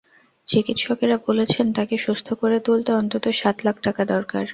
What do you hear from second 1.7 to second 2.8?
তাকে সুস্থ করে